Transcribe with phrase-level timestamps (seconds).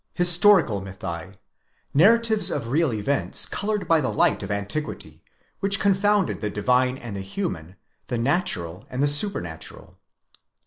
[0.15, 1.37] Historical mythi:
[1.93, 5.23] narratives of real events coloured by the light of antiquity,
[5.59, 7.75] which confounded the divine and the human,
[8.07, 9.99] the natural and the supernatural.